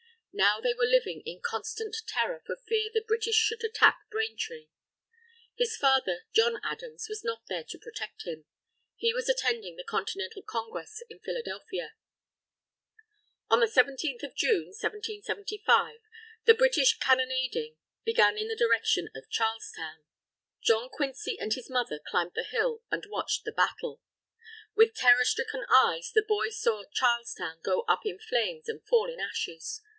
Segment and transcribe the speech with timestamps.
[0.33, 4.69] Now they were living in constant terror for fear the British should attack Braintree.
[5.55, 8.45] His father, John Adams, was not there to protect him.
[8.95, 11.95] He was attending the Continental Congress in Philadelphia.
[13.49, 15.99] On the 17th of June, 1775,
[16.45, 17.75] the British cannonading
[18.05, 20.05] began in the direction of Charlestown.
[20.63, 24.01] John Quincy and his mother climbed the hill, and watched the battle.
[24.75, 29.19] With terror stricken eyes, the boy saw Charlestown go up in flames and fall in
[29.19, 29.81] ashes.